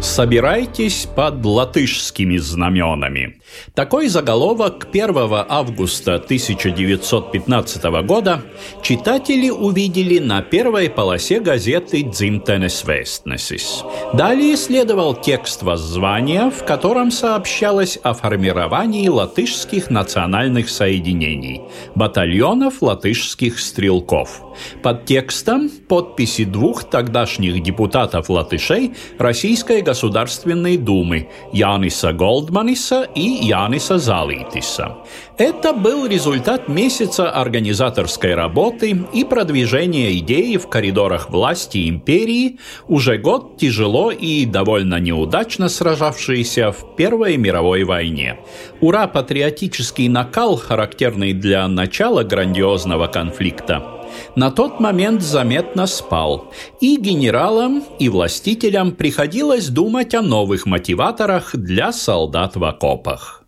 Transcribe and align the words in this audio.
Собирайтесь 0.00 1.06
под 1.14 1.44
латышскими 1.44 2.38
знаменами. 2.38 3.40
Такой 3.74 4.08
заголовок 4.08 4.88
1 4.90 5.14
августа 5.48 6.14
1915 6.14 7.84
года 8.06 8.42
читатели 8.82 9.50
увидели 9.50 10.18
на 10.18 10.40
первой 10.40 10.88
полосе 10.88 11.40
газеты 11.40 12.02
«Дзимтенес 12.02 12.84
Вестнесис». 12.86 13.84
Далее 14.14 14.56
следовал 14.56 15.14
текст 15.14 15.62
воззвания, 15.62 16.50
в 16.50 16.64
котором 16.64 17.10
сообщалось 17.10 17.98
о 18.02 18.14
формировании 18.14 19.08
латышских 19.08 19.90
национальных 19.90 20.70
соединений– 20.70 21.60
батальонов 21.94 22.80
латышских 22.80 23.58
стрелков. 23.58 24.42
Под 24.82 25.04
текстом 25.04 25.68
подписи 25.68 26.44
двух 26.44 26.84
тогдашних 26.84 27.62
депутатов-латышей 27.62 28.94
Российской 29.18 29.82
Государственной 29.90 30.76
Думы 30.76 31.28
Яниса 31.52 32.12
Голдманиса 32.12 33.08
и 33.12 33.22
Яниса 33.22 33.98
Залитиса. 33.98 34.98
Это 35.36 35.72
был 35.72 36.06
результат 36.06 36.68
месяца 36.68 37.28
организаторской 37.28 38.36
работы 38.36 39.04
и 39.12 39.24
продвижения 39.24 40.16
идеи 40.18 40.58
в 40.58 40.68
коридорах 40.68 41.30
власти 41.30 41.88
империи, 41.88 42.60
уже 42.86 43.18
год 43.18 43.56
тяжело 43.56 44.12
и 44.12 44.44
довольно 44.46 45.00
неудачно 45.00 45.68
сражавшиеся 45.68 46.70
в 46.70 46.94
Первой 46.94 47.36
мировой 47.36 47.82
войне. 47.82 48.38
Ура-патриотический 48.80 50.06
накал, 50.06 50.56
характерный 50.56 51.32
для 51.32 51.66
начала 51.66 52.22
грандиозного 52.22 53.08
конфликта, 53.08 53.99
на 54.36 54.50
тот 54.50 54.80
момент 54.80 55.22
заметно 55.22 55.86
спал, 55.86 56.52
и 56.80 56.96
генералам, 56.96 57.84
и 57.98 58.08
властителям 58.08 58.92
приходилось 58.92 59.68
думать 59.68 60.14
о 60.14 60.22
новых 60.22 60.66
мотиваторах 60.66 61.54
для 61.54 61.92
солдат 61.92 62.56
в 62.56 62.64
окопах. 62.64 63.44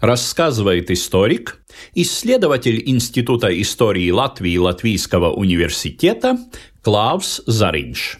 Рассказывает 0.00 0.90
историк, 0.90 1.62
исследователь 1.94 2.82
Института 2.86 3.48
истории 3.60 4.10
Латвии 4.10 4.56
Латвийского 4.56 5.30
университета 5.32 6.38
Клаус 6.82 7.42
Заринš. 7.46 8.18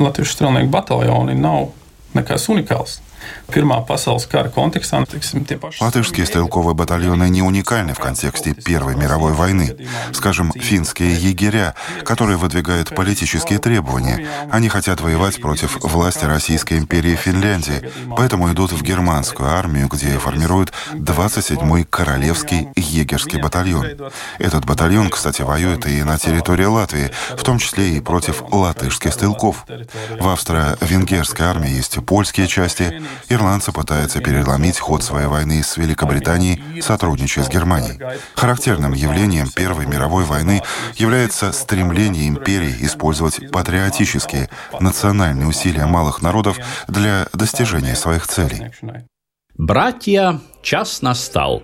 Latvijas 0.00 0.28
strelnieku 0.28 0.70
bataljoni 0.70 1.34
nav 1.34 1.66
nekas. 2.14 3.00
Pirmā 3.52 3.84
pasaules 3.86 4.26
kara. 4.26 4.52
Латышские 5.80 6.26
стрелковые 6.26 6.74
батальоны 6.74 7.28
не 7.28 7.42
уникальны 7.42 7.94
в 7.94 7.98
контексте 7.98 8.54
Первой 8.54 8.96
мировой 8.96 9.32
войны. 9.32 9.76
Скажем, 10.12 10.52
финские 10.52 11.14
егеря, 11.14 11.74
которые 12.04 12.36
выдвигают 12.36 12.94
политические 12.94 13.58
требования. 13.58 14.26
Они 14.50 14.68
хотят 14.68 15.00
воевать 15.00 15.40
против 15.40 15.78
власти 15.82 16.24
Российской 16.24 16.78
империи 16.78 17.14
Финляндии, 17.16 17.90
поэтому 18.16 18.52
идут 18.52 18.72
в 18.72 18.82
германскую 18.82 19.48
армию, 19.48 19.88
где 19.88 20.18
формируют 20.18 20.72
27-й 20.94 21.84
Королевский 21.84 22.68
егерский 22.76 23.40
батальон. 23.40 23.86
Этот 24.38 24.64
батальон, 24.64 25.10
кстати, 25.10 25.42
воюет 25.42 25.86
и 25.86 26.02
на 26.02 26.18
территории 26.18 26.64
Латвии, 26.64 27.10
в 27.36 27.42
том 27.42 27.58
числе 27.58 27.96
и 27.96 28.00
против 28.00 28.42
латышских 28.50 29.12
стрелков. 29.12 29.66
В 30.18 30.28
австро-венгерской 30.28 31.46
армии 31.46 31.70
есть 31.70 31.98
польские 32.04 32.48
части, 32.48 33.02
ирландцы 33.28 33.72
пытаются 33.72 34.20
переломить 34.20 34.78
ход 34.78 35.02
своей 35.02 35.26
войны 35.26 35.62
с 35.62 35.76
Великобританией, 35.76 36.80
сотрудничая 36.80 37.44
с 37.44 37.48
Германией. 37.48 38.00
Характерным 38.34 38.92
явлением 38.92 39.48
Первой 39.48 39.86
мировой 39.86 40.24
войны 40.24 40.62
является 40.94 41.52
стремление 41.52 42.28
империи 42.28 42.76
использовать 42.80 43.50
патриотические, 43.50 44.48
национальные 44.80 45.46
усилия 45.46 45.86
малых 45.86 46.22
народов 46.22 46.58
для 46.88 47.26
достижения 47.32 47.94
своих 47.94 48.26
целей. 48.26 48.70
Братья, 49.56 50.40
час 50.62 51.02
настал. 51.02 51.62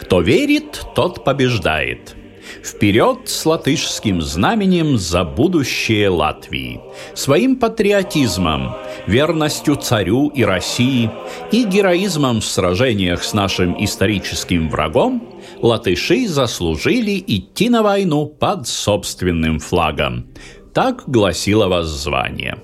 Кто 0.00 0.20
верит, 0.20 0.84
тот 0.94 1.24
побеждает. 1.24 2.16
Вперед 2.62 3.28
с 3.28 3.46
латышским 3.46 4.22
знаменем 4.22 4.98
за 4.98 5.24
будущее 5.24 6.08
Латвии. 6.08 6.80
Своим 7.14 7.56
патриотизмом, 7.56 8.74
верностью 9.06 9.76
царю 9.76 10.28
и 10.28 10.44
России 10.44 11.10
и 11.50 11.64
героизмом 11.64 12.40
в 12.40 12.44
сражениях 12.44 13.22
с 13.22 13.32
нашим 13.32 13.82
историческим 13.82 14.68
врагом 14.68 15.22
латыши 15.60 16.26
заслужили 16.26 17.22
идти 17.26 17.68
на 17.68 17.82
войну 17.82 18.26
под 18.26 18.66
собственным 18.68 19.58
флагом. 19.58 20.26
Так 20.74 21.04
гласило 21.06 21.68
воззвание. 21.68 22.58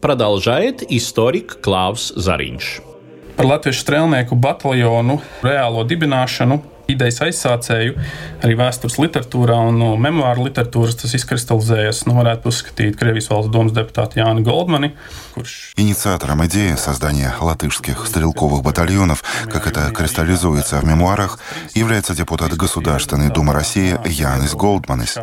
Продолжает 0.00 0.82
историк 0.90 1.60
Клаус 1.60 2.12
Заринš. 2.14 2.82
Par 3.38 3.46
Latvijas 3.46 3.78
strēlnieku 3.84 4.34
bataljonu 4.34 5.20
reālo 5.46 5.84
dibināšanu 5.86 6.56
idejas 6.88 7.20
aizsācēju 7.26 7.96
arī 8.44 8.54
vēstures 8.56 8.96
literatūrā 9.02 9.58
un 9.68 9.80
no 9.82 9.90
memoāru 10.00 10.46
literatūras 10.48 10.96
tas 11.02 11.14
izkristalizējas. 11.18 12.06
Nu, 12.08 12.16
varētu 12.16 12.48
uzskatīt 12.48 12.96
Krievijas 12.98 13.28
valsts 13.32 13.52
domas 13.52 13.76
deputātu 13.76 14.22
Jāni 14.22 14.44
Goldmani. 14.46 14.94
Инициатором 15.76 16.44
идеи 16.46 16.74
создания 16.74 17.32
латышских 17.40 18.06
стрелковых 18.06 18.62
батальонов, 18.62 19.22
как 19.44 19.68
это 19.68 19.90
кристаллизуется 19.90 20.80
в 20.80 20.84
мемуарах, 20.84 21.38
является 21.74 22.14
депутат 22.16 22.56
Государственной 22.56 23.28
Думы 23.28 23.52
России 23.52 23.96
Янис 24.04 24.54
Голдманис. 24.54 25.16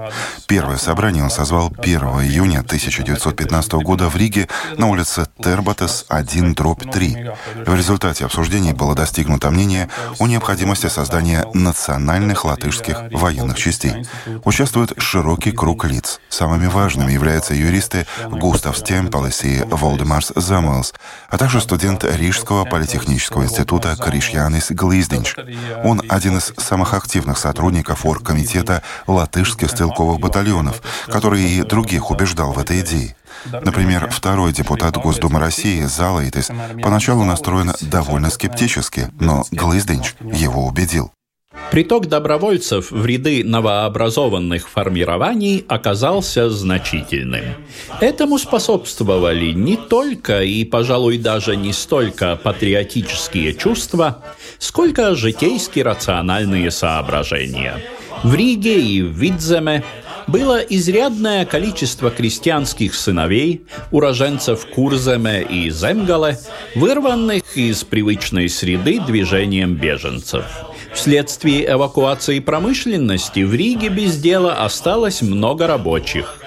Первое 0.47 0.77
собрание 0.77 1.23
он 1.23 1.29
созвал 1.29 1.73
1 1.77 1.99
июня 1.99 2.59
1915 2.59 3.73
года 3.73 4.07
в 4.07 4.15
Риге 4.15 4.47
на 4.77 4.87
улице 4.87 5.27
Тербатес 5.43 6.05
1 6.07 6.53
дробь 6.53 6.89
3. 6.89 7.31
В 7.65 7.75
результате 7.75 8.23
обсуждений 8.23 8.71
было 8.71 8.95
достигнуто 8.95 9.51
мнение 9.51 9.89
о 10.19 10.27
необходимости 10.27 10.87
создания 10.87 11.45
национальных 11.55 12.45
латышских 12.45 13.03
военных 13.11 13.57
частей. 13.57 14.05
Участвует 14.43 14.93
широкий 14.97 15.51
круг 15.51 15.85
лиц. 15.85 16.19
Самыми 16.29 16.67
важными 16.67 17.13
являются 17.13 17.53
юристы 17.53 18.05
Густав 18.29 18.77
Стемпелес 18.77 19.43
и 19.43 19.63
Волдемарс 19.65 20.33
Замуэлс, 20.35 20.93
а 21.29 21.37
также 21.37 21.61
студент 21.61 22.03
Рижского 22.03 22.65
политехнического 22.65 23.43
института 23.43 23.95
Кришьянис 23.95 24.69
Глиздинч. 24.71 25.35
Он 25.83 26.01
один 26.09 26.37
из 26.37 26.53
самых 26.57 26.93
активных 26.93 27.37
сотрудников 27.37 28.05
оргкомитета 28.05 28.83
латышских 29.07 29.71
стрелковых 29.71 30.19
батальонов, 30.19 30.81
который 31.07 31.41
и 31.43 31.63
других 31.63 32.11
убеждал 32.11 32.51
в 32.51 32.59
этой 32.59 32.81
идее. 32.81 33.15
Например, 33.45 34.09
второй 34.09 34.53
депутат 34.53 34.97
Госдумы 34.97 35.39
России 35.39 35.83
Залайтис 35.83 36.49
поначалу 36.81 37.23
настроен 37.23 37.73
довольно 37.81 38.29
скептически, 38.29 39.09
но 39.19 39.45
Глиздинч 39.51 40.15
его 40.21 40.65
убедил. 40.65 41.11
Приток 41.71 42.07
добровольцев 42.07 42.91
в 42.91 43.05
ряды 43.05 43.43
новообразованных 43.43 44.69
формирований 44.69 45.65
оказался 45.67 46.49
значительным. 46.49 47.43
Этому 47.99 48.37
способствовали 48.37 49.51
не 49.51 49.75
только 49.75 50.43
и, 50.43 50.63
пожалуй, 50.63 51.17
даже 51.17 51.55
не 51.55 51.73
столько 51.73 52.37
патриотические 52.41 53.53
чувства, 53.53 54.23
сколько 54.57 55.15
житейски 55.15 55.79
рациональные 55.79 56.71
соображения. 56.71 57.81
В 58.23 58.33
Риге 58.35 58.79
и 58.79 59.01
в 59.01 59.11
Видземе 59.11 59.83
было 60.27 60.59
изрядное 60.59 61.45
количество 61.45 62.09
крестьянских 62.09 62.95
сыновей, 62.95 63.65
уроженцев 63.91 64.65
Курземе 64.67 65.43
и 65.43 65.69
Земгале, 65.69 66.39
вырванных 66.75 67.57
из 67.57 67.83
привычной 67.83 68.49
среды 68.49 68.99
движением 68.99 69.75
беженцев– 69.75 70.45
Вследствие 70.95 71.69
эвакуации 71.69 72.39
промышленности 72.39 73.41
в 73.41 73.53
Риге 73.53 73.89
без 73.89 74.17
дела 74.17 74.63
осталось 74.63 75.21
много 75.21 75.67
рабочих. 75.67 76.39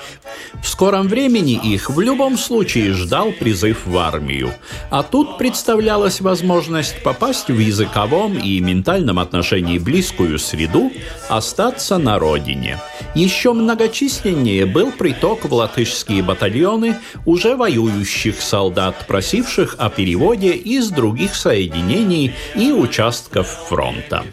В 0.62 0.68
скором 0.68 1.08
времени 1.08 1.58
их 1.62 1.90
в 1.90 2.00
любом 2.00 2.36
случае 2.38 2.92
ждал 2.92 3.32
призыв 3.32 3.86
в 3.86 3.96
армию. 3.96 4.52
А 4.90 5.02
тут 5.02 5.38
представлялась 5.38 6.20
возможность 6.20 7.02
попасть 7.02 7.48
в 7.48 7.58
языковом 7.58 8.38
и 8.38 8.60
ментальном 8.60 9.18
отношении 9.18 9.78
близкую 9.78 10.38
среду, 10.38 10.90
остаться 11.28 11.98
на 11.98 12.18
родине. 12.18 12.78
Еще 13.14 13.52
многочисленнее 13.52 14.66
был 14.66 14.92
приток 14.92 15.44
в 15.44 15.52
латышские 15.52 16.22
батальоны 16.22 16.96
уже 17.24 17.56
воюющих 17.56 18.40
солдат, 18.40 19.06
просивших 19.06 19.76
о 19.78 19.90
переводе 19.90 20.52
из 20.52 20.90
других 20.90 21.34
соединений 21.34 22.32
и 22.54 22.72
участков 22.72 23.48
фронта. 23.68 24.24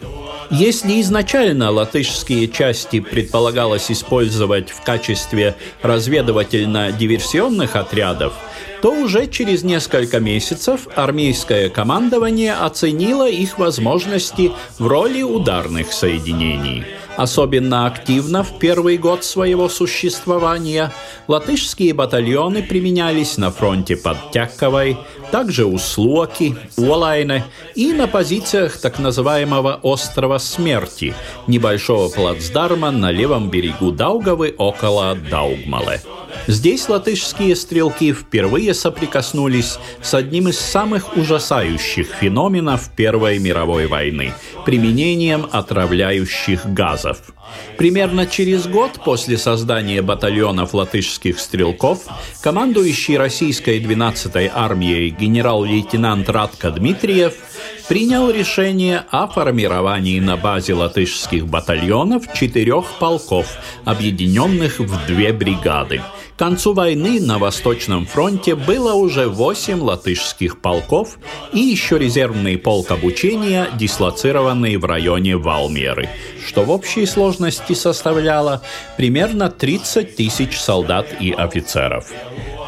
Если 0.50 1.00
изначально 1.00 1.70
латышские 1.70 2.48
части 2.48 3.00
предполагалось 3.00 3.90
использовать 3.90 4.70
в 4.70 4.82
качестве 4.82 5.56
разведывательно-диверсионных 5.82 7.74
отрядов, 7.74 8.32
то 8.80 8.92
уже 8.92 9.26
через 9.26 9.64
несколько 9.64 10.20
месяцев 10.20 10.86
армейское 10.94 11.68
командование 11.68 12.54
оценило 12.54 13.28
их 13.28 13.58
возможности 13.58 14.52
в 14.78 14.86
роли 14.86 15.22
ударных 15.22 15.92
соединений– 15.92 16.84
Особенно 17.16 17.86
активно 17.86 18.44
в 18.44 18.58
первый 18.58 18.98
год 18.98 19.24
своего 19.24 19.70
существования 19.70 20.92
латышские 21.28 21.94
батальоны 21.94 22.62
применялись 22.62 23.38
на 23.38 23.50
фронте 23.50 23.96
под 23.96 24.32
Тяковой, 24.32 24.98
также 25.30 25.64
у 25.64 25.78
Слоки, 25.78 26.56
Олайне 26.76 27.44
и 27.74 27.92
на 27.92 28.06
позициях 28.06 28.78
так 28.78 28.98
называемого 28.98 29.80
«Острова 29.82 30.38
Смерти», 30.38 31.14
небольшого 31.46 32.08
плацдарма 32.08 32.90
на 32.90 33.10
левом 33.10 33.50
берегу 33.50 33.92
Даугавы 33.92 34.54
около 34.56 35.14
Даугмале. 35.14 36.00
Здесь 36.46 36.88
латышские 36.88 37.56
стрелки 37.56 38.12
впервые 38.12 38.74
соприкоснулись 38.74 39.78
с 40.02 40.14
одним 40.14 40.48
из 40.48 40.58
самых 40.58 41.16
ужасающих 41.16 42.08
феноменов 42.20 42.90
Первой 42.94 43.38
мировой 43.38 43.86
войны– 43.86 44.32
применением 44.64 45.46
отравляющих 45.50 46.66
газов. 46.66 47.18
Примерно 47.78 48.26
через 48.26 48.66
год 48.66 49.00
после 49.04 49.36
создания 49.36 50.02
батальонов 50.02 50.74
латышских 50.74 51.38
стрелков 51.38 52.04
командующий 52.42 53.16
российской 53.16 53.80
12-й 53.80 54.50
армией 54.52 55.10
генерал-лейтенант 55.10 56.28
Радко 56.28 56.70
Дмитриев 56.70 57.34
принял 57.88 58.30
решение 58.30 59.04
о 59.10 59.26
формировании 59.26 60.18
на 60.20 60.36
базе 60.36 60.74
латышских 60.74 61.46
батальонов 61.46 62.32
четырех 62.32 62.84
полков, 62.98 63.46
объединенных 63.84 64.80
в 64.80 65.06
две 65.06 65.32
бригады– 65.32 66.00
к 66.36 66.38
концу 66.38 66.74
войны 66.74 67.18
на 67.18 67.38
Восточном 67.38 68.04
фронте 68.04 68.54
было 68.54 68.92
уже 68.92 69.26
8 69.26 69.80
латышских 69.80 70.60
полков 70.60 71.18
и 71.54 71.60
еще 71.60 71.98
резервный 71.98 72.58
полк 72.58 72.90
обучения, 72.90 73.68
дислоцированный 73.78 74.76
в 74.76 74.84
районе 74.84 75.38
Валмеры, 75.38 76.10
что 76.46 76.64
в 76.64 76.70
общей 76.70 77.06
сложности 77.06 77.72
составляло 77.72 78.60
примерно 78.98 79.48
30 79.48 80.14
тысяч 80.14 80.60
солдат 80.60 81.06
и 81.20 81.32
офицеров. 81.32 82.12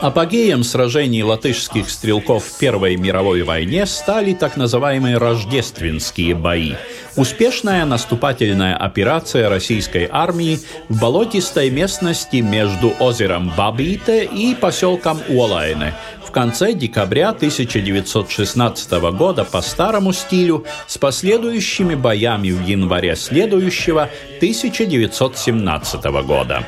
Апогеем 0.00 0.62
сражений 0.62 1.24
латышских 1.24 1.90
стрелков 1.90 2.44
в 2.44 2.58
Первой 2.58 2.94
мировой 2.94 3.42
войне 3.42 3.84
стали 3.84 4.32
так 4.32 4.56
называемые 4.56 5.18
рождественские 5.18 6.36
бои. 6.36 6.74
Успешная 7.16 7.84
наступательная 7.84 8.76
операция 8.76 9.48
российской 9.48 10.08
армии 10.08 10.60
в 10.88 11.00
болотистой 11.00 11.70
местности 11.70 12.36
между 12.36 12.92
озером 13.00 13.52
Бабите 13.56 14.24
и 14.24 14.54
поселком 14.54 15.18
Уолайне 15.28 15.94
в 16.28 16.30
конце 16.30 16.74
декабря 16.74 17.30
1916 17.30 18.92
года 19.16 19.44
по 19.44 19.62
старому 19.62 20.12
стилю 20.12 20.66
с 20.86 20.98
последующими 20.98 21.94
боями 21.94 22.50
в 22.50 22.62
январе 22.66 23.16
следующего 23.16 24.10
1917 24.36 26.04
года. 26.26 26.66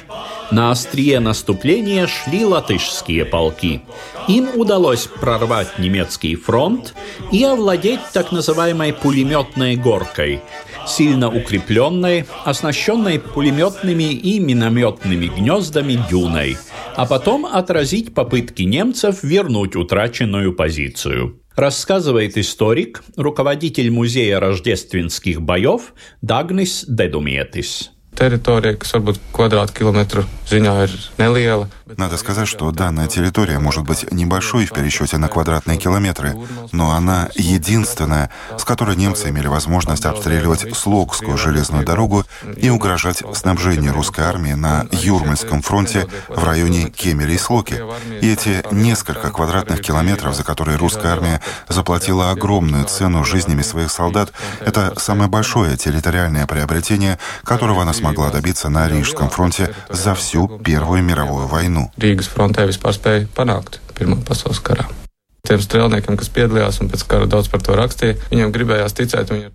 На 0.50 0.70
острие 0.70 1.20
наступления 1.20 2.06
шли 2.06 2.46
латышские 2.46 3.26
полки. 3.26 3.82
Им 4.28 4.48
удалось 4.54 5.06
прорвать 5.20 5.78
немецкий 5.78 6.36
фронт 6.36 6.94
и 7.30 7.44
овладеть 7.44 8.00
так 8.14 8.32
называемой 8.32 8.94
пулеметной 8.94 9.76
горкой, 9.76 10.40
сильно 10.86 11.28
укрепленной, 11.28 12.24
оснащенной 12.44 13.20
пулеметными 13.20 14.12
и 14.12 14.40
минометными 14.40 15.26
гнездами 15.26 16.02
дюной, 16.10 16.56
а 16.96 17.06
потом 17.06 17.46
отразить 17.46 18.12
попытки 18.12 18.62
немцев 18.62 19.22
вернуть 19.22 19.49
утраченную 19.75 20.53
позицию 20.53 21.41
рассказывает 21.55 22.37
историк, 22.37 23.03
руководитель 23.15 23.91
музея 23.91 24.39
рождественских 24.39 25.41
боев 25.41 25.93
Дагнис 26.21 26.85
Дедумиетис. 26.87 27.91
Территория, 28.15 28.77
kas 28.79 28.93
varbūt 28.95 29.17
kvadrātkilometru 29.35 30.23
ziņā 30.47 30.73
ir 30.85 30.93
neliela, 31.19 31.65
Надо 31.96 32.16
сказать, 32.16 32.48
что 32.48 32.70
данная 32.70 33.06
территория 33.06 33.58
может 33.58 33.84
быть 33.84 34.10
небольшой 34.12 34.66
в 34.66 34.72
пересчете 34.72 35.18
на 35.18 35.28
квадратные 35.28 35.78
километры, 35.78 36.36
но 36.72 36.92
она 36.92 37.28
единственная, 37.34 38.30
с 38.58 38.64
которой 38.64 38.96
немцы 38.96 39.28
имели 39.30 39.46
возможность 39.46 40.04
обстреливать 40.04 40.76
Слокскую 40.76 41.36
железную 41.36 41.84
дорогу 41.84 42.24
и 42.56 42.70
угрожать 42.70 43.22
снабжению 43.34 43.92
русской 43.92 44.24
армии 44.24 44.52
на 44.52 44.86
Юрмальском 44.90 45.62
фронте 45.62 46.06
в 46.28 46.44
районе 46.44 46.90
Кемеля 46.90 47.34
и 47.34 47.38
Слоки. 47.38 47.82
И 48.20 48.30
эти 48.30 48.62
несколько 48.70 49.30
квадратных 49.30 49.80
километров, 49.80 50.34
за 50.34 50.44
которые 50.44 50.76
русская 50.76 51.12
армия 51.12 51.40
заплатила 51.68 52.30
огромную 52.30 52.84
цену 52.84 53.24
жизнями 53.24 53.62
своих 53.62 53.90
солдат, 53.90 54.32
это 54.60 54.94
самое 54.98 55.28
большое 55.28 55.76
территориальное 55.76 56.46
приобретение, 56.46 57.18
которого 57.44 57.82
она 57.82 57.92
смогла 57.92 58.30
добиться 58.30 58.68
на 58.68 58.88
Рижском 58.88 59.30
фронте 59.30 59.74
за 59.88 60.14
всю 60.14 60.48
Первую 60.58 61.02
мировую 61.02 61.46
войну. 61.46 61.79
Rīgas 62.00 62.30
frontē 62.32 62.66
vispār 62.70 62.96
spēja 62.96 63.28
panākt 63.36 63.80
Pirmā 63.96 64.16
pasaules 64.24 64.62
karā. 64.64 64.88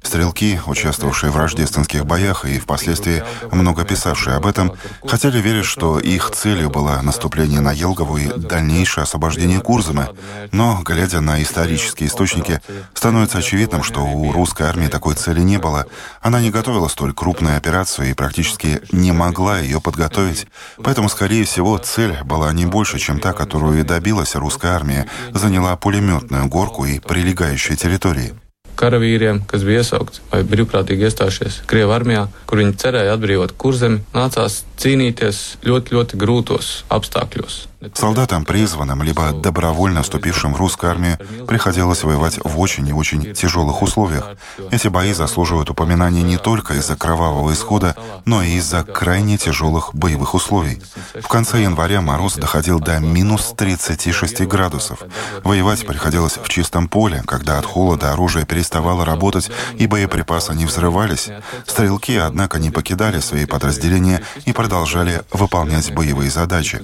Стрелки, 0.04 0.60
участвовавшие 0.66 1.32
в 1.32 1.38
рождественских 1.38 2.06
боях 2.06 2.44
и 2.46 2.60
впоследствии 2.60 3.24
много 3.52 3.86
писавшие 3.86 4.36
об 4.36 4.46
этом, 4.46 4.74
хотели 5.06 5.40
верить, 5.40 5.66
что 5.66 6.00
их 6.00 6.32
целью 6.32 6.70
было 6.70 7.00
наступление 7.02 7.62
на 7.62 7.72
Елгову 7.72 8.18
и 8.18 8.28
дальнейшее 8.28 9.04
освобождение 9.04 9.62
Курзамы. 9.62 10.10
Но, 10.52 10.82
глядя 10.84 11.22
на 11.22 11.42
исторические 11.42 12.10
источники, 12.10 12.62
становится 12.94 13.38
очевидным, 13.38 13.84
что 13.84 14.02
у 14.02 14.31
русской 14.31 14.64
армии 14.64 14.88
такой 14.88 15.16
цели 15.16 15.42
не 15.42 15.58
было. 15.58 15.86
Она 16.22 16.42
не 16.42 16.52
готовила 16.52 16.88
столь 16.88 17.14
крупную 17.14 17.58
операцию 17.58 18.10
и 18.10 18.14
практически 18.14 18.81
не 18.92 19.12
могла 19.12 19.60
ее 19.60 19.80
подготовить. 19.80 20.48
Поэтому, 20.84 21.10
скорее 21.10 21.46
всего, 21.46 21.78
цель 21.78 22.18
была 22.24 22.52
не 22.54 22.66
больше, 22.66 23.00
чем 23.00 23.20
та, 23.20 23.34
которую 23.34 23.80
и 23.80 23.84
добилась 23.84 24.36
русская 24.36 24.74
армия, 24.74 25.08
заняла 25.31 25.75
пулеметную 25.77 26.49
горку 26.49 26.85
и 26.85 26.99
прилегающие 26.99 27.77
территории. 27.77 28.32
karavīriem, 28.81 29.43
kas 29.46 29.65
bija 29.67 29.82
iesaukti 29.84 30.22
vai 30.31 30.43
brīvprātīgi 30.46 31.05
iestājušies 31.08 31.60
Krievijas 31.70 31.99
armijā, 31.99 32.22
kur 32.49 32.63
viņi 32.63 32.79
cerēja 32.81 33.17
atbrīvot 33.17 33.53
kurzemi, 33.60 34.01
nācās 34.17 34.63
cīnīties 34.81 35.43
ļoti, 35.67 35.96
ļoti 35.96 36.20
grūtos 36.20 36.70
apstākļos. 36.89 37.58
Солдатам, 37.94 38.46
призванным 38.46 39.04
либо 39.04 39.32
добровольно 39.32 40.02
вступившим 40.02 40.54
в 40.54 40.58
русскую 40.58 40.92
армию, 40.92 41.18
приходилось 41.48 42.04
воевать 42.04 42.40
в 42.44 42.60
очень 42.60 42.88
и 42.88 42.94
очень 42.94 43.34
тяжелых 43.34 43.82
условиях. 43.82 44.30
Эти 44.72 44.88
бои 44.88 45.14
заслуживают 45.14 45.70
упоминания 45.70 46.24
не 46.24 46.38
только 46.38 46.76
из-за 46.76 46.96
кровавого 46.96 47.54
исхода, 47.54 47.96
но 48.26 48.42
и 48.42 48.56
из-за 48.56 48.84
крайне 48.84 49.38
тяжелых 49.38 49.94
боевых 49.94 50.34
условий. 50.34 50.82
В 51.14 51.28
конце 51.28 51.62
января 51.62 52.02
мороз 52.02 52.36
доходил 52.36 52.80
до 52.80 53.00
минус 53.00 53.54
36 53.56 54.42
градусов. 54.48 55.00
Воевать 55.44 55.86
приходилось 55.86 56.38
в 56.42 56.50
чистом 56.50 56.88
поле, 56.88 57.24
когда 57.28 57.60
от 57.60 57.66
холода 57.66 58.14
оружие 58.14 58.46
переставало 58.46 59.06
работать 59.06 59.52
и 59.78 59.86
боеприпасы 59.86 60.54
не 60.54 60.66
взрывались. 60.66 61.30
Стрелки, 61.68 62.16
однако, 62.18 62.58
не 62.58 62.72
покидали 62.72 63.20
свои 63.20 63.46
подразделения 63.46 64.22
и 64.46 64.54
продолжали 64.54 65.22
выполнять 65.32 65.94
боевые 65.94 66.32
задачи. 66.32 66.82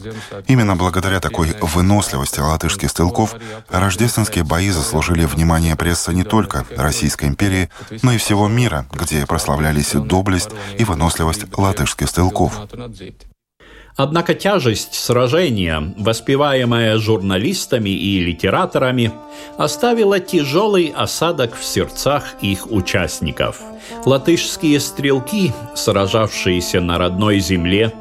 Именно 0.47 0.75
благодаря 0.75 0.90
такой 1.19 1.55
выносливости 1.61 2.39
латышских 2.39 2.89
стрелков 2.89 3.35
рождественские 3.69 4.43
бои 4.43 4.69
заслужили 4.69 5.25
внимание 5.25 5.75
прессы 5.75 6.13
не 6.13 6.23
только 6.23 6.65
Российской 6.75 7.25
империи, 7.25 7.69
но 8.01 8.11
и 8.11 8.17
всего 8.17 8.47
мира, 8.47 8.85
где 8.91 9.25
прославлялись 9.25 9.93
доблесть 9.93 10.49
и 10.77 10.83
выносливость 10.83 11.45
латышских 11.57 12.09
стрелков. 12.09 12.53
Однако 13.97 14.33
тяжесть 14.33 14.93
сражения, 14.93 15.93
воспеваемая 15.97 16.97
журналистами 16.97 17.89
и 17.89 18.19
литераторами, 18.19 19.11
оставила 19.57 20.19
тяжелый 20.19 20.93
осадок 20.95 21.55
в 21.57 21.63
сердцах 21.63 22.23
их 22.41 22.71
участников. 22.71 23.59
Латышские 24.05 24.79
стрелки, 24.79 25.53
сражавшиеся 25.75 26.79
на 26.79 26.97
родной 26.97 27.39
земле, 27.39 27.93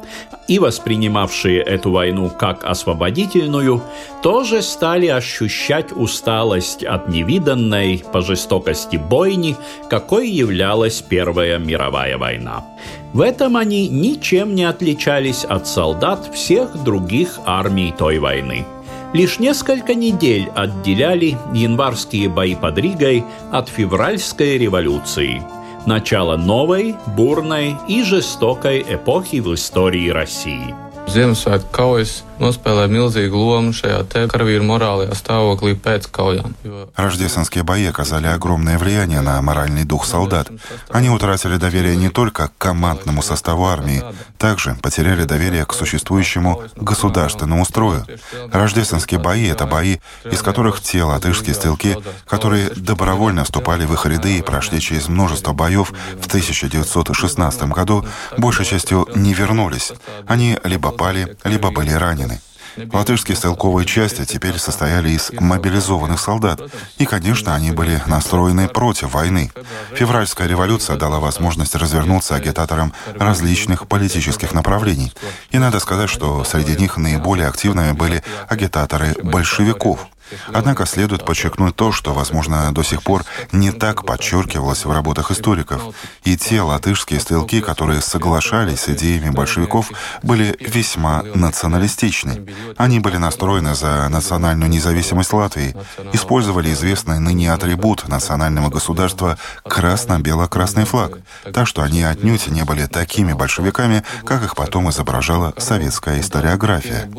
и 0.51 0.59
воспринимавшие 0.59 1.61
эту 1.61 1.91
войну 1.91 2.29
как 2.29 2.65
освободительную, 2.65 3.81
тоже 4.21 4.61
стали 4.61 5.07
ощущать 5.07 5.93
усталость 5.95 6.83
от 6.83 7.07
невиданной 7.07 8.03
по 8.11 8.19
жестокости 8.19 8.97
бойни, 8.97 9.55
какой 9.89 10.29
являлась 10.29 11.01
Первая 11.01 11.57
мировая 11.57 12.17
война. 12.17 12.65
В 13.13 13.21
этом 13.21 13.55
они 13.55 13.87
ничем 13.87 14.53
не 14.53 14.65
отличались 14.65 15.45
от 15.45 15.69
солдат 15.69 16.29
всех 16.33 16.83
других 16.83 17.39
армий 17.45 17.93
той 17.97 18.19
войны. 18.19 18.65
Лишь 19.13 19.39
несколько 19.39 19.95
недель 19.95 20.49
отделяли 20.53 21.37
январские 21.53 22.27
бои 22.27 22.55
под 22.55 22.77
Ригой 22.77 23.23
от 23.53 23.69
февральской 23.69 24.57
революции– 24.57 25.41
начало 25.85 26.37
новой, 26.37 26.95
бурной 27.15 27.75
и 27.87 28.03
жестокой 28.03 28.81
эпохи 28.81 29.37
в 29.37 29.53
истории 29.53 30.09
России. 30.09 30.90
Ziemassvētku 31.09 31.71
kaujas 31.73 32.21
nospēlē 32.41 32.87
milzīgu 32.89 33.37
lomu 33.37 33.73
šajā 33.75 34.27
karavīru 34.31 34.65
моральном 34.65 35.13
stāvoklī 35.17 35.73
пēc 35.75 36.07
kaujām. 36.13 36.55
Рождественские 36.95 37.63
бои 37.63 37.85
оказали 37.85 38.27
огромное 38.27 38.77
влияние 38.77 39.21
на 39.21 39.41
моральный 39.41 39.83
дух 39.83 40.05
солдат. 40.05 40.49
Они 40.89 41.09
утратили 41.09 41.57
доверие 41.57 41.95
не 41.95 42.09
только 42.09 42.47
к 42.47 42.57
командному 42.57 43.21
составу 43.21 43.65
армии, 43.65 44.03
также 44.37 44.75
потеряли 44.81 45.23
доверие 45.25 45.65
к 45.65 45.73
существующему 45.73 46.63
государственному 46.75 47.65
строю. 47.65 48.05
Рождественские 48.51 49.19
бои— 49.19 49.47
это 49.49 49.65
бои, 49.65 49.97
из 50.23 50.41
которых 50.41 50.81
те 50.81 51.03
латышские 51.03 51.55
стрелки, 51.55 51.97
которые 52.27 52.69
добровольно 52.69 53.43
вступали 53.43 53.85
в 53.85 53.93
их 53.93 54.05
ряды 54.05 54.37
и 54.37 54.41
прошли 54.41 54.79
через 54.79 55.07
множество 55.07 55.53
боев 55.53 55.93
в 56.19 56.27
1916 56.27 57.63
году, 57.63 58.05
большей 58.37 58.65
частью 58.65 59.07
не 59.15 59.33
вернулись. 59.33 59.91
Они 60.27 60.57
либо 60.63 60.90
попали, 60.91 61.37
либо 61.43 61.71
были 61.71 61.91
ранены. 61.91 62.39
Латышские 62.77 63.35
стрелковые 63.35 63.85
части 63.85 64.25
теперь 64.25 64.57
состояли 64.57 65.09
из 65.09 65.31
мобилизованных 65.31 66.19
солдат, 66.19 66.61
и, 66.97 67.05
конечно, 67.05 67.53
они 67.53 67.71
были 67.71 68.01
настроены 68.07 68.69
против 68.69 69.13
войны. 69.13 69.51
Февральская 69.93 70.47
революция 70.47 70.95
дала 70.95 71.19
возможность 71.19 71.75
развернуться 71.75 72.35
агитаторам 72.35 72.93
различных 73.15 73.87
политических 73.87 74.53
направлений. 74.53 75.11
И 75.51 75.57
надо 75.57 75.79
сказать, 75.79 76.09
что 76.09 76.43
среди 76.45 76.77
них 76.77 76.97
наиболее 76.97 77.47
активными 77.47 77.91
были 77.91 78.23
агитаторы 78.47 79.15
большевиков– 79.21 80.07
Однако 80.53 80.85
следует 80.85 81.25
подчеркнуть 81.25 81.75
то, 81.75 81.91
что, 81.91 82.13
возможно, 82.13 82.71
до 82.73 82.83
сих 82.83 83.03
пор 83.03 83.23
не 83.51 83.71
так 83.71 84.05
подчеркивалось 84.05 84.85
в 84.85 84.91
работах 84.91 85.31
историков. 85.31 85.81
И 86.23 86.37
те 86.37 86.61
латышские 86.61 87.19
стрелки, 87.19 87.61
которые 87.61 88.01
соглашались 88.01 88.81
с 88.81 88.89
идеями 88.89 89.29
большевиков, 89.29 89.91
были 90.23 90.55
весьма 90.59 91.23
националистичны. 91.35 92.47
Они 92.77 92.99
были 92.99 93.17
настроены 93.17 93.75
за 93.75 94.07
национальную 94.09 94.69
независимость 94.69 95.33
Латвии, 95.33 95.75
использовали 96.13 96.71
известный 96.73 97.19
ныне 97.19 97.51
атрибут 97.51 98.07
национального 98.07 98.69
государства 98.69 99.37
красно-бело-красный 99.63 100.85
флаг, 100.85 101.19
так 101.53 101.67
что 101.67 101.81
они 101.81 102.03
отнюдь 102.03 102.47
не 102.47 102.63
были 102.63 102.85
такими 102.85 103.33
большевиками, 103.33 104.03
как 104.25 104.43
их 104.43 104.55
потом 104.55 104.89
изображала 104.89 105.53
советская 105.57 106.19
историография 106.21 107.09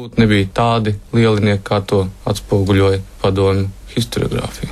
padomju 3.20 3.68
историографию. 3.96 4.70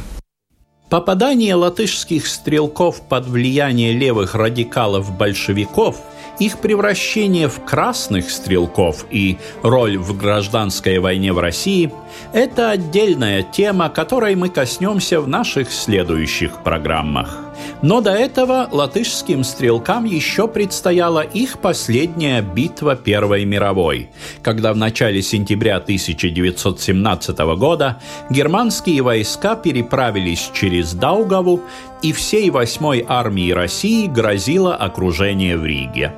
Попадание 0.89 1.55
латышских 1.55 2.27
стрелков 2.27 3.03
под 3.09 3.27
влияние 3.27 3.93
левых 3.93 4.35
радикалов-большевиков– 4.35 5.97
их 6.41 6.59
превращение 6.59 7.49
в 7.49 7.63
красных 7.65 8.31
стрелков 8.31 9.05
и 9.11 9.37
роль 9.63 9.99
в 9.99 10.17
гражданской 10.17 10.99
войне 10.99 11.35
в 11.35 11.39
России– 11.39 11.93
это 12.33 12.71
отдельная 12.71 13.43
тема, 13.43 13.91
которой 13.91 14.35
мы 14.37 14.49
коснемся 14.49 15.21
в 15.21 15.29
наших 15.29 15.71
следующих 15.71 16.63
программах. 16.65 17.50
Но 17.83 18.01
до 18.01 18.13
этого 18.13 18.69
латышским 18.71 19.45
стрелкам 19.45 20.05
еще 20.05 20.49
предстояла 20.49 21.21
их 21.21 21.61
последняя 21.61 22.43
битва 22.43 22.97
Первой 22.97 23.45
мировой, 23.45 24.11
когда 24.43 24.73
в 24.73 24.77
начале 24.77 25.23
сентября 25.23 25.77
1917 25.77 27.39
года 27.57 28.01
германские 28.31 29.03
войска 29.03 29.57
переправились 29.57 30.51
через 30.55 30.93
Даугаву, 30.93 31.63
и 32.03 32.13
всей 32.13 32.51
восьмой 32.51 33.05
армии 33.07 33.51
России 33.51 34.07
грозило 34.07 34.75
окружение 34.75 35.57
в 35.57 35.65
Риге. 35.67 36.13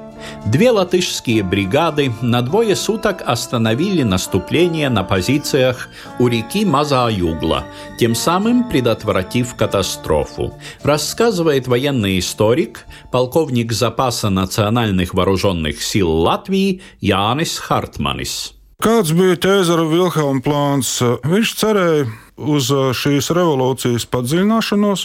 Две 0.47 0.71
латышские 0.71 1.43
бригады 1.43 2.13
на 2.21 2.43
двое 2.43 2.77
суток 2.77 3.23
остановили 3.25 4.03
наступление 4.03 4.89
на 4.89 5.05
позициях 5.05 5.89
у 6.19 6.29
реки 6.29 6.65
Маза-Югла, 6.65 7.65
тем 7.99 8.15
самым 8.15 8.69
предотвратив 8.69 9.55
катастрофу. 9.55 10.55
Рассказывает 10.83 11.69
военный 11.69 12.19
историк, 12.19 12.87
полковник 13.11 13.73
запаса 13.73 14.31
национальных 14.31 15.15
вооруженных 15.15 15.83
сил 15.83 16.11
Латвии 16.11 16.83
Янис 17.01 17.59
Хартманис. 17.59 18.55
Kāds 18.83 19.13
bija 19.15 19.37
ķēzara 19.39 19.85
Vilhelma 19.87 20.43
plāns? 20.43 20.97
Viņš 20.99 21.51
cerēja 21.55 22.07
uz 22.35 22.67
šīs 22.99 23.29
revolūcijas 23.31 24.09
padziļināšanos, 24.11 25.05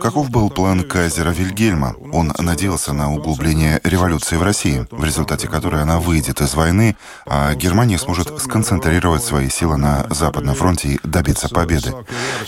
Каков 0.00 0.30
был 0.30 0.50
план 0.50 0.82
Кайзера 0.82 1.30
Вильгельма? 1.30 1.94
Он 2.12 2.32
надеялся 2.38 2.92
на 2.92 3.12
углубление 3.12 3.80
революции 3.84 4.36
в 4.36 4.42
России, 4.42 4.86
в 4.90 5.04
результате 5.04 5.48
которой 5.48 5.82
она 5.82 5.98
выйдет 5.98 6.40
из 6.40 6.54
войны, 6.54 6.96
а 7.26 7.54
Германия 7.54 7.98
сможет 7.98 8.40
сконцентрировать 8.40 9.22
свои 9.22 9.48
силы 9.48 9.76
на 9.76 10.06
Западном 10.10 10.54
фронте 10.54 10.88
и 10.88 11.00
добиться 11.02 11.48
победы. 11.48 11.92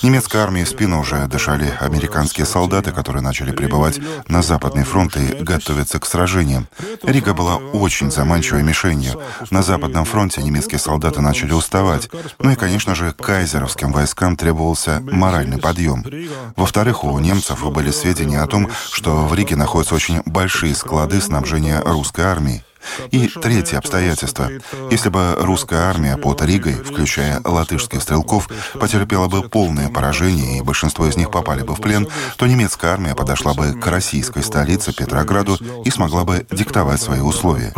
Немецкой 0.03 0.39
армии 0.39 0.65
в 0.65 0.69
спину 0.69 1.01
уже 1.01 1.27
дышали 1.27 1.73
американские 1.81 2.47
солдаты, 2.47 2.93
которые 2.93 3.23
начали 3.23 3.53
прибывать 3.53 3.99
на 4.29 4.43
Западный 4.43 4.85
фронт 4.85 5.17
и 5.17 5.43
готовиться 5.43 5.99
к 5.99 6.07
сражениям. 6.07 6.69
Рига 7.03 7.35
была 7.35 7.57
очень 7.57 8.11
заманчивой 8.11 8.63
мишенью. 8.63 9.21
На 9.51 9.63
Западном 9.63 10.05
фронте 10.05 10.43
немецкие 10.43 10.79
солдаты 10.79 11.21
начали 11.21 11.53
уставать. 11.53 12.09
Ну 12.39 12.51
и, 12.51 12.55
конечно 12.55 12.95
же, 12.95 13.13
кайзеровским 13.13 13.93
войскам 13.93 14.37
требовался 14.37 15.01
моральный 15.01 15.59
подъем. 15.59 16.05
Во-вторых, 16.57 17.05
у 17.05 17.19
немцев 17.27 17.69
были 17.73 17.91
сведения 17.91 18.41
о 18.41 18.47
том, 18.47 18.71
что 18.93 19.27
в 19.27 19.35
Риге 19.35 19.57
находятся 19.57 19.95
очень 19.95 20.23
большие 20.27 20.75
склады 20.75 21.21
снабжения 21.21 21.81
русской 21.85 22.23
армии. 22.23 22.63
И 23.11 23.27
третье 23.27 23.79
обстоятельство. 23.79 24.49
Если 24.93 25.09
бы 25.09 25.35
русская 25.41 25.81
армия 25.89 26.17
под 26.17 26.41
Ригой, 26.43 26.75
включая 26.75 27.41
латышских 27.45 28.01
стрелков, 28.01 28.49
потерпела 28.75 29.27
бы 29.27 29.43
полное 29.43 29.89
поражение 29.89 30.59
и 30.59 30.63
большинство 30.63 31.07
из 31.07 31.17
них 31.17 31.33
попали 31.33 31.63
бы 31.63 31.75
в 31.75 31.81
плен, 31.81 32.07
то 32.37 32.47
немецкая 32.47 32.93
армия 32.93 33.17
подошла 33.17 33.55
бы 33.55 33.73
к 33.73 33.85
российской 33.89 34.45
столице 34.45 34.93
Петрограду 34.95 35.59
и 35.85 35.91
смогла 35.91 36.25
бы 36.25 36.47
диктовать 36.53 37.03
свои 37.03 37.21
условия. 37.21 37.73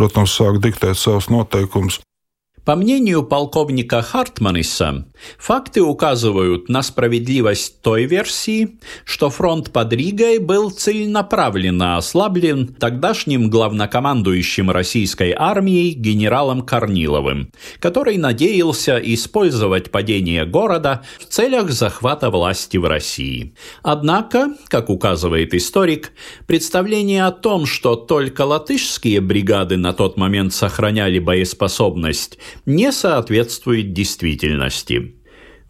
По 2.69 2.77
мнению 2.77 3.23
полковника 3.23 4.03
Хартманиса, 4.03 5.07
факты 5.39 5.81
указывают 5.81 6.69
на 6.69 6.83
справедливость 6.83 7.81
той 7.81 8.05
версии, 8.05 8.79
что 9.07 9.31
фронт 9.31 9.73
под 9.73 9.95
Ригой 9.95 10.37
был 10.37 10.69
целенаправленно 10.71 11.97
ослаблен 11.97 12.67
тогдашним 12.67 13.49
главнокомандующим 13.49 14.71
российской 14.71 15.33
армией 15.35 15.95
генералом 15.95 16.61
Корниловым, 16.61 17.51
который 17.81 18.19
надеялся 18.19 18.99
использовать 18.99 19.91
падение 19.91 20.45
города 20.45 21.01
в 21.19 21.25
целях 21.25 21.71
захвата 21.71 22.29
власти 22.29 22.77
в 22.77 22.85
России. 22.85 23.55
Однако, 23.83 24.49
как 24.67 24.91
указывает 24.91 25.55
историк, 25.55 26.13
представление 26.47 27.25
о 27.25 27.33
том, 27.33 27.65
что 27.65 27.97
только 27.97 28.43
латышские 28.43 29.23
бригады 29.23 29.79
на 29.79 29.95
тот 29.95 30.19
момент 30.19 30.53
сохраняли 30.53 31.19
боеспособность 31.19 32.39
не 32.67 32.93
соответствует 32.93 33.93
действительности. 33.93 35.15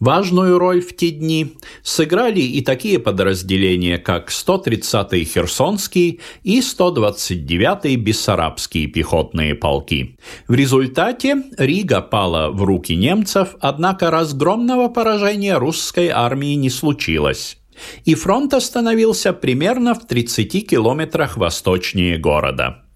Важную 0.00 0.59
роль 0.59 0.80
в 0.80 0.95
те 0.95 1.11
дни 1.11 1.57
сыграли 1.83 2.40
и 2.40 2.61
такие 2.61 3.00
подразделения, 3.00 3.99
как 3.99 4.30
130-й 4.30 5.25
Херсонский 5.25 6.21
и 6.45 6.61
129-й 6.61 7.97
Бессарабские 7.97 8.87
пехотные 8.87 9.57
полки. 9.57 10.16
В 10.47 10.54
результате 10.54 11.42
Рига 11.57 12.00
пала 12.00 12.50
в 12.50 12.62
руки 12.62 12.95
немцев, 12.95 13.57
однако 13.61 14.11
разгромного 14.11 14.88
поражения 14.88 15.59
русской 15.59 16.09
армии 16.09 16.54
не 16.54 16.71
случилось. 16.71 17.59
И 18.04 18.14
фронт 18.14 18.54
остановился 18.54 19.33
примерно 19.33 19.95
в 19.95 20.07
30 20.07 20.68
километрах 20.68 21.37
восточнее 21.37 22.18
города. 22.18 22.88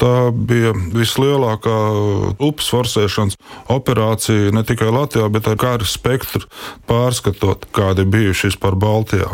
Tā 0.00 0.30
bija 0.32 0.72
vislielākā 0.72 1.76
upes 2.40 2.70
forsēšanas 2.72 3.36
operācija 3.68 4.48
ne 4.56 4.62
tikai 4.64 4.88
Latvijā, 4.88 5.26
bet 5.28 5.50
arī 5.50 5.60
kara 5.60 5.88
spektru 5.88 6.46
pārskatot, 6.88 7.66
kādi 7.76 8.06
bijuši 8.08 8.48
vispār 8.48 8.78
Балтия. 8.80 9.28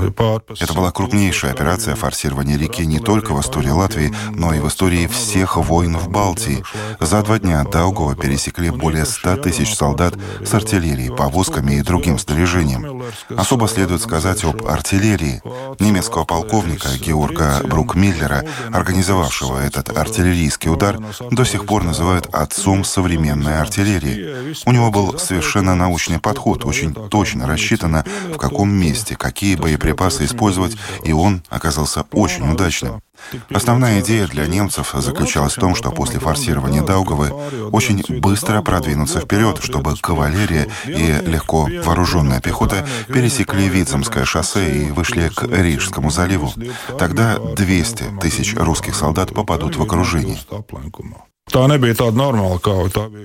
Это 0.58 0.75
была 0.75 0.90
крупнейшая 0.90 1.52
операция 1.52 1.94
форсирования 1.94 2.58
реки 2.58 2.85
не 2.85 2.99
только 2.99 3.32
в 3.32 3.40
истории 3.40 3.70
Латвии, 3.70 4.12
но 4.35 4.54
и 4.54 4.58
в 4.58 4.66
истории 4.66 5.06
всех 5.06 5.56
войн 5.56 5.96
в 5.96 6.08
Балтии. 6.08 6.64
За 6.99 7.23
два 7.23 7.38
дня 7.38 7.62
Даугова 7.62 8.16
пересекли 8.16 8.70
более 8.70 9.06
100 9.06 9.37
тысяч 9.37 9.73
солдат 9.75 10.14
с 10.44 10.52
артиллерией, 10.52 11.14
повозками 11.14 11.75
и 11.75 11.82
другим 11.82 12.18
снаряжением. 12.18 13.04
Особо 13.37 13.68
следует 13.68 14.02
сказать 14.02 14.42
об 14.44 14.66
артиллерии. 14.66 15.42
Немецкого 15.78 16.25
полковника 16.25 16.88
Георга 17.00 17.61
Брукмиллера, 17.62 18.42
организовавшего 18.73 19.58
этот 19.58 19.96
артиллерийский 19.96 20.56
удар, 20.65 20.99
до 21.31 21.45
сих 21.45 21.67
пор 21.67 21.85
называют 21.85 22.27
отцом 22.33 22.85
современной 22.85 23.61
артиллерии. 23.61 24.55
У 24.65 24.73
него 24.73 24.91
был 24.91 25.19
совершенно 25.19 25.75
научный 25.75 26.19
подход, 26.19 26.65
очень 26.65 26.95
точно 26.95 27.47
рассчитано, 27.47 28.05
в 28.33 28.37
каком 28.39 28.71
месте, 28.71 29.17
какие 29.17 29.57
боеприпасы 29.57 30.25
использовать, 30.25 30.77
и 31.05 31.13
он 31.13 31.43
оказался 31.51 32.05
очень 32.13 32.51
удачным. 32.51 33.03
Основная 33.50 34.00
идея 34.00 34.26
для 34.26 34.46
немцев 34.46 34.92
заключалась 34.94 35.56
в 35.56 35.61
том, 35.61 35.75
что 35.75 35.90
после 35.90 36.20
форсирования 36.20 36.82
Даугавы 36.82 37.30
очень 37.73 38.02
быстро 38.20 38.62
продвинуться 38.62 39.20
вперед, 39.20 39.58
чтобы 39.62 39.96
кавалерия 39.96 40.68
и 40.85 41.23
легко 41.26 41.68
вооруженная 41.85 42.40
пехота 42.40 42.87
пересекли 43.08 43.68
Вицемское 43.68 44.25
шоссе 44.25 44.73
и 44.73 44.90
вышли 44.90 45.28
к 45.28 45.44
Рижскому 45.44 46.11
заливу. 46.11 46.52
Тогда 46.99 47.38
200 47.38 48.20
тысяч 48.20 48.54
русских 48.56 48.94
солдат 48.94 49.35
попадут 49.35 49.76
в 49.76 49.82
окружение. 49.82 50.38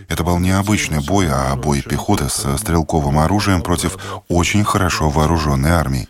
Это 0.08 0.24
был 0.24 0.38
не 0.38 0.52
обычный 0.52 1.04
бой, 1.04 1.28
а 1.28 1.56
бой 1.56 1.82
пехоты 1.82 2.30
со 2.30 2.56
стрелковым 2.58 3.18
оружием 3.18 3.64
против 3.64 3.98
очень 4.28 4.64
хорошо 4.64 5.10
вооруженной 5.10 5.72
армии. 5.72 6.08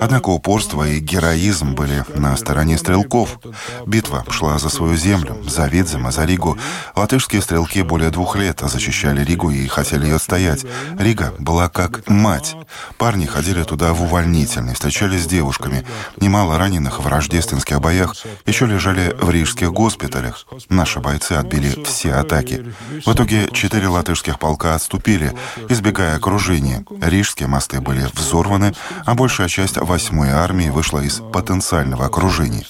Однако 0.00 0.30
упорство 0.30 0.86
и 0.86 0.98
героизм 0.98 1.74
были 1.74 2.04
на 2.16 2.36
стороне 2.36 2.76
стрелков. 2.78 3.38
Битва 3.86 4.24
шла 4.28 4.58
за 4.58 4.68
свою 4.68 4.96
землю, 4.96 5.38
за 5.46 5.66
Видзем 5.66 6.08
и 6.08 6.12
за 6.12 6.24
Ригу. 6.24 6.58
Латышские 6.96 7.40
стрелки 7.40 7.82
более 7.82 8.10
двух 8.10 8.36
лет 8.36 8.60
защищали 8.60 9.24
Ригу 9.24 9.50
и 9.50 9.66
хотели 9.68 10.06
ее 10.06 10.16
отстоять. 10.16 10.66
Рига 10.98 11.32
была 11.38 11.68
как 11.68 12.08
мать. 12.08 12.56
Парни 12.98 13.26
ходили 13.26 13.62
туда 13.62 13.92
в 13.92 14.02
увольнительный, 14.02 14.74
встречались 14.74 15.22
с 15.24 15.26
девушками. 15.26 15.86
Немало 16.20 16.58
раненых 16.58 17.00
в 17.00 17.06
рождественских 17.06 17.80
боях 17.80 18.16
еще 18.46 18.66
лежали 18.66 19.14
в 19.20 19.30
рижских 19.30 19.72
госпиталях. 19.72 20.46
Наши 20.68 20.98
бойцы 20.98 21.32
отбили 21.52 21.84
все 21.84 22.12
атаки. 22.12 22.64
В 23.04 23.12
итоге 23.12 23.48
четыре 23.52 23.88
латышских 23.88 24.38
полка 24.38 24.74
отступили, 24.74 25.32
избегая 25.68 26.16
окружения. 26.16 26.84
Рижские 27.00 27.48
мосты 27.48 27.80
были 27.80 28.06
взорваны, 28.14 28.74
а 29.04 29.14
большая 29.14 29.48
часть 29.48 29.76
8-й 29.76 30.30
армии 30.30 30.68
вышла 30.68 31.00
из 31.00 31.20
потенциального 31.32 32.06
окружения. 32.06 32.64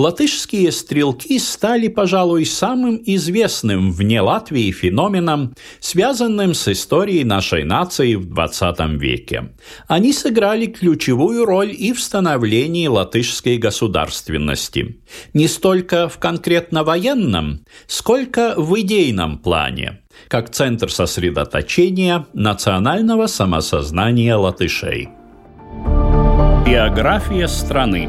Латышские 0.00 0.72
стрелки 0.72 1.38
стали, 1.38 1.88
пожалуй, 1.88 2.46
самым 2.46 3.02
известным 3.04 3.92
вне 3.92 4.22
Латвии 4.22 4.70
феноменом, 4.70 5.54
связанным 5.78 6.54
с 6.54 6.68
историей 6.68 7.22
нашей 7.22 7.64
нации 7.64 8.14
в 8.14 8.32
XX 8.32 8.96
веке. 8.96 9.50
Они 9.88 10.14
сыграли 10.14 10.64
ключевую 10.64 11.44
роль 11.44 11.76
и 11.78 11.92
в 11.92 12.00
становлении 12.00 12.86
латышской 12.86 13.58
государственности. 13.58 15.02
Не 15.34 15.48
столько 15.48 16.08
в 16.08 16.16
конкретно 16.16 16.82
военном, 16.82 17.66
сколько 17.86 18.54
в 18.56 18.80
идейном 18.80 19.36
плане 19.36 20.00
как 20.28 20.48
центр 20.48 20.90
сосредоточения 20.90 22.26
национального 22.32 23.26
самосознания 23.26 24.34
латышей. 24.36 25.10
Биография 26.66 27.48
страны 27.48 28.08